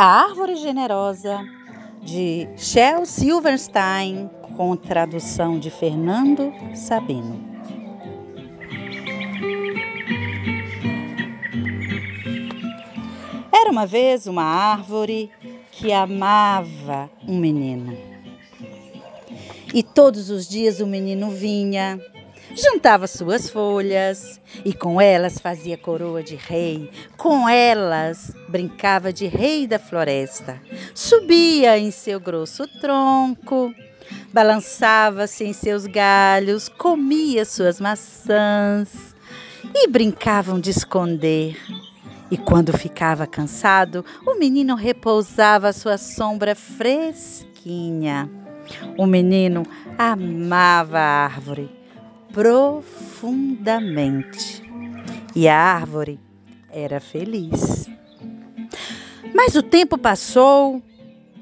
A 0.00 0.04
Árvore 0.04 0.54
Generosa, 0.54 1.44
de 2.02 2.48
Shel 2.56 3.04
Silverstein, 3.04 4.30
com 4.56 4.76
tradução 4.76 5.58
de 5.58 5.70
Fernando 5.70 6.52
Sabino. 6.72 7.44
Era 13.52 13.72
uma 13.72 13.86
vez 13.86 14.28
uma 14.28 14.44
árvore 14.44 15.32
que 15.72 15.92
amava 15.92 17.10
um 17.26 17.36
menino. 17.36 17.98
E 19.74 19.82
todos 19.82 20.30
os 20.30 20.48
dias 20.48 20.78
o 20.78 20.86
menino 20.86 21.28
vinha, 21.30 22.00
juntava 22.58 23.06
suas 23.06 23.48
folhas 23.48 24.40
e 24.64 24.74
com 24.74 25.00
elas 25.00 25.38
fazia 25.38 25.78
coroa 25.78 26.22
de 26.22 26.34
rei, 26.34 26.90
com 27.16 27.48
elas 27.48 28.32
brincava 28.48 29.12
de 29.12 29.26
rei 29.26 29.66
da 29.66 29.78
floresta, 29.78 30.60
subia 30.94 31.78
em 31.78 31.90
seu 31.90 32.18
grosso 32.18 32.66
tronco, 32.80 33.72
balançava-se 34.32 35.44
em 35.44 35.52
seus 35.52 35.86
galhos, 35.86 36.68
comia 36.68 37.44
suas 37.44 37.80
maçãs 37.80 39.14
e 39.74 39.86
brincavam 39.88 40.58
de 40.58 40.70
esconder. 40.70 41.56
E 42.30 42.36
quando 42.36 42.76
ficava 42.76 43.26
cansado, 43.26 44.04
o 44.26 44.34
menino 44.34 44.74
repousava 44.74 45.72
sua 45.72 45.96
sombra 45.96 46.54
fresquinha. 46.54 48.28
O 48.98 49.06
menino 49.06 49.62
amava 49.96 50.98
a 50.98 51.24
árvore 51.24 51.77
profundamente 52.32 54.62
e 55.34 55.48
a 55.48 55.56
árvore 55.56 56.20
era 56.70 57.00
feliz. 57.00 57.88
Mas 59.34 59.54
o 59.54 59.62
tempo 59.62 59.96
passou, 59.96 60.82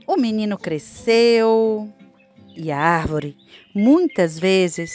o 0.06 0.16
menino 0.16 0.56
cresceu 0.58 1.92
e 2.54 2.70
a 2.70 2.78
árvore 2.78 3.36
muitas 3.74 4.38
vezes 4.38 4.92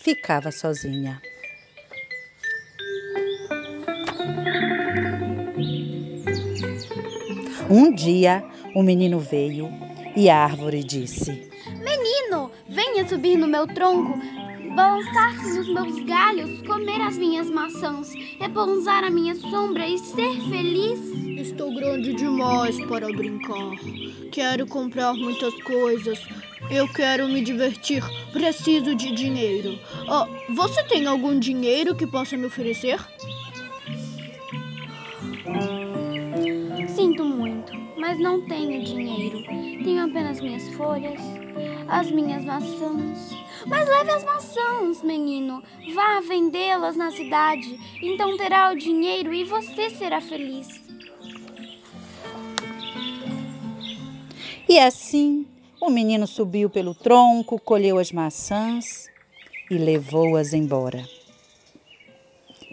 ficava 0.00 0.50
sozinha. 0.50 1.20
Um 7.68 7.92
dia, 7.92 8.42
o 8.74 8.82
menino 8.82 9.20
veio 9.20 9.70
e 10.16 10.28
a 10.28 10.38
árvore 10.38 10.82
disse: 10.82 11.50
Menino, 11.78 12.50
venha 12.68 13.06
subir 13.08 13.36
no 13.36 13.46
meu 13.46 13.66
tronco, 13.66 14.18
balançar-se 14.74 15.58
nos 15.58 15.68
meus 15.68 16.04
galhos, 16.04 16.62
comer 16.62 17.00
as 17.00 17.16
minhas 17.16 17.50
maçãs, 17.50 18.12
repousar 18.38 19.04
a 19.04 19.10
minha 19.10 19.34
sombra 19.34 19.86
e 19.86 19.98
ser 19.98 20.40
feliz. 20.48 21.00
Estou 21.38 21.74
grande 21.74 22.14
demais 22.14 22.78
para 22.86 23.06
brincar. 23.08 23.76
Quero 24.30 24.66
comprar 24.66 25.14
muitas 25.14 25.54
coisas. 25.62 26.20
Eu 26.70 26.86
quero 26.88 27.26
me 27.28 27.42
divertir. 27.42 28.02
Preciso 28.32 28.94
de 28.94 29.12
dinheiro. 29.12 29.78
Oh, 30.08 30.54
você 30.54 30.82
tem 30.84 31.06
algum 31.06 31.38
dinheiro 31.38 31.94
que 31.94 32.06
possa 32.06 32.36
me 32.36 32.46
oferecer? 32.46 33.00
Mas 38.10 38.18
não 38.18 38.40
tenho 38.40 38.82
dinheiro. 38.82 39.40
Tenho 39.84 40.04
apenas 40.04 40.40
minhas 40.40 40.68
folhas, 40.70 41.20
as 41.86 42.10
minhas 42.10 42.44
maçãs. 42.44 43.30
Mas 43.68 43.88
leve 43.88 44.10
as 44.10 44.24
maçãs, 44.24 45.02
menino. 45.04 45.62
Vá 45.94 46.20
vendê-las 46.20 46.96
na 46.96 47.12
cidade. 47.12 47.78
Então 48.02 48.36
terá 48.36 48.72
o 48.72 48.76
dinheiro 48.76 49.32
e 49.32 49.44
você 49.44 49.90
será 49.90 50.20
feliz. 50.20 50.66
E 54.68 54.76
assim, 54.80 55.46
o 55.80 55.88
menino 55.88 56.26
subiu 56.26 56.68
pelo 56.68 56.96
tronco, 56.96 57.60
colheu 57.60 57.96
as 57.96 58.10
maçãs 58.10 59.08
e 59.70 59.74
levou-as 59.74 60.52
embora. 60.52 61.08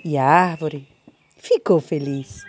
E 0.04 0.18
a 0.18 0.26
árvore 0.26 0.88
ficou 1.38 1.80
feliz. 1.80 2.44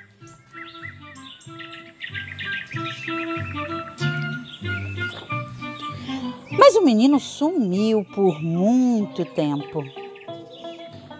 Mas 6.59 6.75
o 6.75 6.83
menino 6.83 7.21
sumiu 7.21 8.05
por 8.05 8.43
muito 8.43 9.25
tempo. 9.25 9.85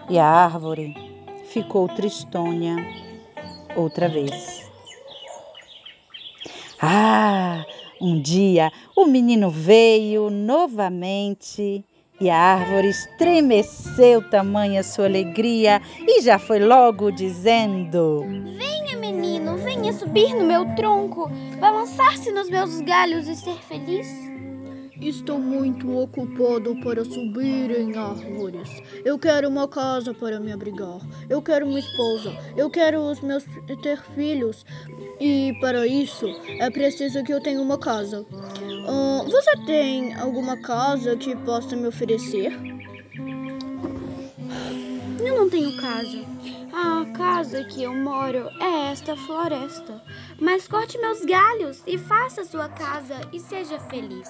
E 0.09 0.19
a 0.19 0.25
árvore 0.25 0.93
ficou 1.45 1.87
tristonha 1.87 2.75
outra 3.75 4.09
vez. 4.09 4.69
Ah, 6.81 7.65
um 8.01 8.21
dia 8.21 8.71
o 8.95 9.05
menino 9.05 9.49
veio 9.49 10.29
novamente 10.29 11.85
e 12.19 12.29
a 12.29 12.37
árvore 12.37 12.89
estremeceu 12.89 14.21
tamanha 14.29 14.83
sua 14.83 15.05
alegria 15.05 15.81
e 16.05 16.21
já 16.21 16.37
foi 16.37 16.59
logo 16.59 17.11
dizendo: 17.11 18.25
Venha, 18.57 18.97
menino, 18.97 19.55
venha 19.57 19.93
subir 19.93 20.33
no 20.33 20.43
meu 20.43 20.65
tronco, 20.75 21.29
balançar-se 21.59 22.29
nos 22.31 22.49
meus 22.49 22.81
galhos 22.81 23.27
e 23.27 23.35
ser 23.35 23.57
feliz. 23.63 24.28
Estou 25.01 25.39
muito 25.39 25.97
ocupado 25.97 26.75
para 26.81 27.05
subir 27.05 27.71
em 27.71 27.95
árvores. 27.95 28.69
Eu 29.05 29.17
quero 29.17 29.47
uma 29.47 29.67
casa 29.67 30.13
para 30.13 30.39
me 30.39 30.51
abrigar. 30.51 30.99
Eu 31.29 31.41
quero 31.41 31.65
uma 31.65 31.79
esposa. 31.79 32.35
Eu 32.57 32.69
quero 32.69 32.99
os 33.01 33.21
meus 33.21 33.45
ter 33.81 33.97
filhos. 34.13 34.65
E 35.19 35.53
para 35.61 35.87
isso 35.87 36.27
é 36.59 36.69
preciso 36.69 37.23
que 37.23 37.33
eu 37.33 37.41
tenha 37.41 37.61
uma 37.61 37.77
casa. 37.77 38.21
Uh, 38.21 39.29
você 39.29 39.55
tem 39.65 40.13
alguma 40.15 40.57
casa 40.57 41.15
que 41.15 41.35
possa 41.37 41.77
me 41.77 41.87
oferecer? 41.87 42.51
Eu 45.25 45.37
não 45.37 45.49
tenho 45.49 45.77
casa. 45.77 46.25
A 46.73 47.05
casa 47.13 47.63
que 47.63 47.83
eu 47.83 47.93
moro 47.93 48.49
é 48.61 48.91
esta 48.91 49.15
floresta. 49.15 50.01
Mas 50.41 50.67
corte 50.67 50.97
meus 50.97 51.25
galhos 51.25 51.83
e 51.85 51.97
faça 51.97 52.45
sua 52.45 52.69
casa 52.69 53.19
e 53.33 53.39
seja 53.39 53.77
feliz. 53.79 54.29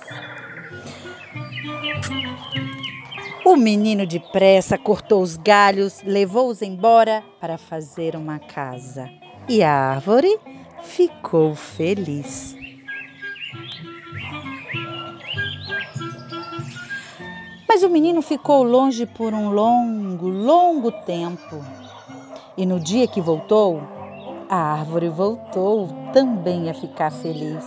O 3.45 3.55
menino 3.55 4.05
depressa 4.07 4.77
cortou 4.77 5.21
os 5.21 5.37
galhos, 5.37 6.01
levou-os 6.03 6.61
embora 6.61 7.23
para 7.39 7.57
fazer 7.57 8.15
uma 8.15 8.39
casa. 8.39 9.09
E 9.47 9.61
a 9.61 9.71
árvore 9.71 10.39
ficou 10.83 11.53
feliz. 11.55 12.55
Mas 17.67 17.83
o 17.83 17.89
menino 17.89 18.21
ficou 18.21 18.63
longe 18.63 19.05
por 19.05 19.33
um 19.33 19.51
longo, 19.51 20.27
longo 20.27 20.91
tempo. 20.91 21.63
E 22.57 22.65
no 22.65 22.79
dia 22.79 23.07
que 23.07 23.21
voltou, 23.21 23.98
a 24.49 24.57
árvore 24.57 25.09
voltou 25.09 25.87
também 26.11 26.71
a 26.71 26.73
ficar 26.73 27.11
feliz 27.11 27.63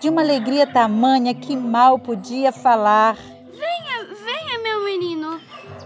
de 0.00 0.08
uma 0.10 0.20
alegria 0.20 0.66
tamanha 0.66 1.34
que 1.34 1.56
mal 1.56 1.98
podia 1.98 2.52
falar. 2.52 3.16
Venha, 3.52 4.04
venha, 4.24 4.58
meu 4.62 4.84
menino, 4.84 5.40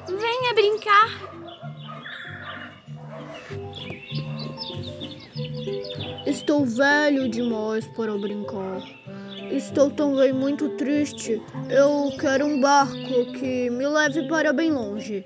venha 0.09 0.55
brincar. 0.55 1.35
Estou 6.27 6.65
velho 6.65 7.29
demais 7.29 7.87
para 7.89 8.17
brincar. 8.19 8.83
Estou 9.51 9.91
também 9.91 10.33
muito 10.33 10.69
triste. 10.71 11.41
Eu 11.69 12.17
quero 12.19 12.47
um 12.47 12.61
barco 12.61 13.33
que 13.39 13.71
me 13.71 13.87
leve 13.87 14.27
para 14.29 14.53
bem 14.53 14.73
longe. 14.73 15.25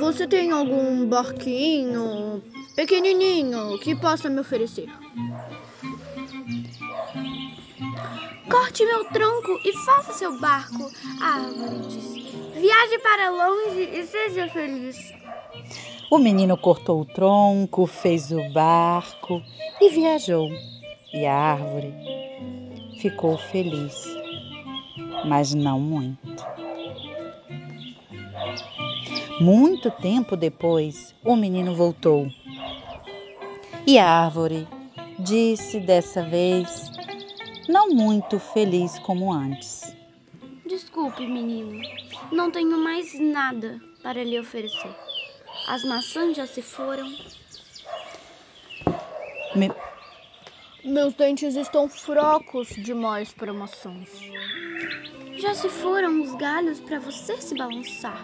Você 0.00 0.26
tem 0.26 0.50
algum 0.50 1.06
barquinho 1.06 2.42
pequenininho 2.76 3.78
que 3.78 3.96
possa 3.96 4.28
me 4.28 4.40
oferecer? 4.40 4.86
Corte 8.50 8.84
meu 8.84 9.04
tronco 9.06 9.58
e 9.64 9.72
faça 9.84 10.12
seu 10.12 10.38
barco. 10.38 10.90
A 11.20 11.40
árvore 11.40 11.80
disse: 11.88 12.20
Viaje 12.60 12.98
para 12.98 13.30
longe 13.30 13.80
e 13.80 14.06
seja 14.06 14.48
feliz. 14.48 15.12
O 16.10 16.18
menino 16.18 16.56
cortou 16.56 17.00
o 17.00 17.04
tronco, 17.04 17.86
fez 17.86 18.30
o 18.30 18.52
barco 18.52 19.42
e 19.80 19.88
viajou. 19.88 20.48
E 21.12 21.24
a 21.24 21.34
árvore 21.34 21.92
ficou 23.00 23.38
feliz, 23.38 24.04
mas 25.24 25.54
não 25.54 25.80
muito. 25.80 26.46
Muito 29.40 29.90
tempo 29.90 30.36
depois, 30.36 31.14
o 31.24 31.34
menino 31.34 31.74
voltou. 31.74 32.30
E 33.86 33.98
a 33.98 34.08
árvore 34.24 34.66
disse 35.18 35.78
dessa 35.80 36.22
vez 36.22 36.90
não 37.68 37.90
muito 37.90 38.38
feliz 38.38 38.98
como 38.98 39.32
antes. 39.32 39.94
Desculpe, 40.66 41.26
menino, 41.26 41.80
não 42.32 42.50
tenho 42.50 42.76
mais 42.78 43.18
nada 43.18 43.80
para 44.02 44.22
lhe 44.24 44.38
oferecer. 44.38 44.94
As 45.68 45.84
maçãs 45.84 46.36
já 46.36 46.46
se 46.46 46.62
foram. 46.62 47.12
Me- 49.54 49.72
Meus 50.84 51.14
dentes 51.14 51.56
estão 51.56 51.88
fracos 51.88 52.68
demais 52.78 53.32
para 53.32 53.52
maçãs. 53.52 54.08
Já 55.38 55.54
se 55.54 55.68
foram 55.68 56.20
os 56.22 56.34
galhos 56.34 56.80
para 56.80 56.98
você 56.98 57.40
se 57.40 57.54
balançar. 57.56 58.20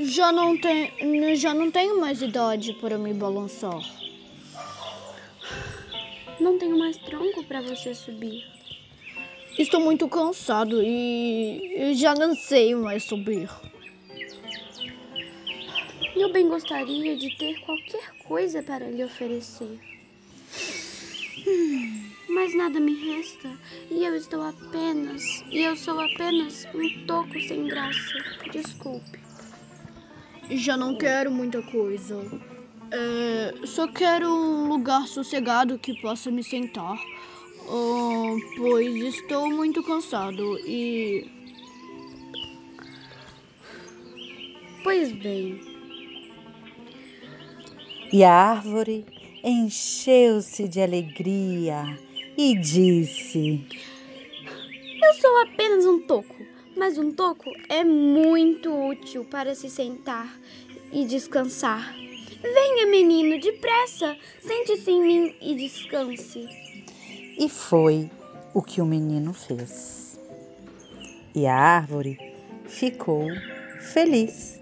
Já 0.00 0.30
não, 0.30 0.56
tem, 0.56 1.36
já 1.36 1.52
não 1.52 1.70
tenho 1.70 2.00
mais 2.00 2.22
idade 2.22 2.72
para 2.74 2.96
me 2.96 3.12
balançar. 3.12 3.80
Não 6.38 6.58
tenho 6.58 6.78
mais 6.78 6.96
tronco 6.98 7.42
para 7.44 7.60
você 7.60 7.94
subir. 7.94 8.44
Estou 9.58 9.80
muito 9.80 10.08
cansado 10.08 10.80
e 10.82 11.92
já 11.94 12.14
não 12.14 12.36
sei 12.36 12.74
mais 12.74 13.02
subir. 13.04 13.50
Eu 16.14 16.32
bem 16.32 16.48
gostaria 16.48 17.16
de 17.16 17.36
ter 17.36 17.58
qualquer 17.60 18.12
coisa 18.24 18.62
para 18.62 18.88
lhe 18.88 19.04
oferecer. 19.04 19.78
Mas 22.28 22.54
nada 22.54 22.78
me 22.78 22.94
resta 22.94 23.50
e 23.90 24.04
eu 24.04 24.14
estou 24.14 24.42
apenas, 24.42 25.42
e 25.50 25.62
eu 25.62 25.74
sou 25.74 25.98
apenas 25.98 26.66
um 26.74 27.06
toco 27.06 27.40
sem 27.40 27.66
graça. 27.66 28.18
Desculpe. 28.52 29.18
Já 30.50 30.76
não 30.76 30.96
quero 30.96 31.30
muita 31.30 31.62
coisa. 31.62 32.16
É, 32.90 33.54
só 33.66 33.86
quero 33.88 34.28
um 34.28 34.68
lugar 34.68 35.06
sossegado 35.06 35.78
que 35.78 36.00
possa 36.00 36.30
me 36.30 36.42
sentar, 36.42 36.98
ah, 37.68 38.36
pois 38.56 38.96
estou 38.96 39.50
muito 39.50 39.82
cansado 39.82 40.58
e 40.66 41.30
Pois 44.82 45.12
bem, 45.12 45.60
E 48.10 48.24
a 48.24 48.32
árvore 48.32 49.04
encheu-se 49.44 50.66
de 50.66 50.80
alegria 50.80 51.84
e 52.38 52.54
disse: 52.54 53.66
eu 55.08 55.14
sou 55.14 55.42
apenas 55.42 55.86
um 55.86 56.00
toco, 56.00 56.36
mas 56.76 56.98
um 56.98 57.10
toco 57.10 57.50
é 57.68 57.82
muito 57.82 58.70
útil 58.72 59.24
para 59.24 59.54
se 59.54 59.70
sentar 59.70 60.38
e 60.92 61.04
descansar. 61.04 61.94
Venha, 62.42 62.86
menino, 62.86 63.40
depressa, 63.40 64.16
sente-se 64.40 64.90
em 64.90 65.02
mim 65.02 65.34
e 65.40 65.54
descanse. 65.54 66.46
E 67.38 67.48
foi 67.48 68.10
o 68.52 68.62
que 68.62 68.80
o 68.80 68.86
menino 68.86 69.32
fez. 69.32 70.20
E 71.34 71.46
a 71.46 71.54
árvore 71.54 72.18
ficou 72.66 73.28
feliz. 73.80 74.57